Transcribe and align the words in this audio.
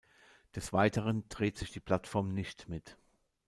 Des 0.55 0.73
Weiteren 0.73 1.29
dreht 1.29 1.59
sich 1.59 1.69
die 1.69 1.79
Plattform 1.79 2.33
nicht 2.33 2.67
mit. 2.67 2.97